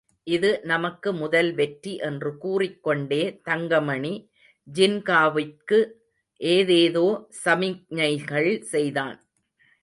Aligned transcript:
இது 0.27 0.49
நமக்கு 0.63 1.09
முதல் 1.13 1.53
வெற்றி 1.53 1.93
என்று 2.07 2.29
கூறிக்கொண்டே 2.37 3.21
தங்கமணி 3.43 4.13
ஜின்காவிற்கு 4.67 5.79
ஏதேதோ 6.41 7.07
சமிக்ஞைகள் 7.43 8.51
செய்தான். 8.73 9.17